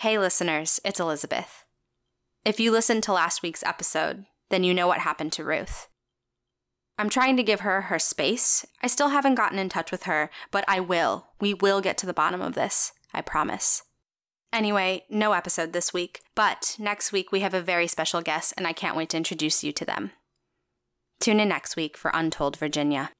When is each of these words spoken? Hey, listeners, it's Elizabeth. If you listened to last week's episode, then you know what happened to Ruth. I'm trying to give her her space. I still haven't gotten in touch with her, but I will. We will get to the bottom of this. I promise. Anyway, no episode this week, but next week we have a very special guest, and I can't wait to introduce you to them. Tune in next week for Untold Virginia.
Hey, 0.00 0.18
listeners, 0.18 0.78
it's 0.84 1.00
Elizabeth. 1.00 1.64
If 2.44 2.60
you 2.60 2.70
listened 2.70 3.02
to 3.04 3.14
last 3.14 3.42
week's 3.42 3.62
episode, 3.62 4.26
then 4.50 4.62
you 4.62 4.74
know 4.74 4.86
what 4.86 4.98
happened 4.98 5.32
to 5.32 5.44
Ruth. 5.44 5.88
I'm 6.98 7.08
trying 7.08 7.34
to 7.38 7.42
give 7.42 7.60
her 7.60 7.80
her 7.80 7.98
space. 7.98 8.66
I 8.82 8.88
still 8.88 9.08
haven't 9.08 9.36
gotten 9.36 9.58
in 9.58 9.70
touch 9.70 9.90
with 9.90 10.02
her, 10.02 10.28
but 10.50 10.66
I 10.68 10.80
will. 10.80 11.28
We 11.40 11.54
will 11.54 11.80
get 11.80 11.96
to 11.96 12.06
the 12.06 12.12
bottom 12.12 12.42
of 12.42 12.54
this. 12.54 12.92
I 13.14 13.22
promise. 13.22 13.84
Anyway, 14.52 15.04
no 15.08 15.32
episode 15.32 15.72
this 15.72 15.94
week, 15.94 16.20
but 16.34 16.76
next 16.78 17.10
week 17.10 17.32
we 17.32 17.40
have 17.40 17.54
a 17.54 17.62
very 17.62 17.86
special 17.86 18.20
guest, 18.20 18.52
and 18.58 18.66
I 18.66 18.74
can't 18.74 18.98
wait 18.98 19.08
to 19.10 19.16
introduce 19.16 19.64
you 19.64 19.72
to 19.72 19.86
them. 19.86 20.10
Tune 21.20 21.40
in 21.40 21.48
next 21.48 21.74
week 21.74 21.96
for 21.96 22.10
Untold 22.12 22.58
Virginia. 22.58 23.12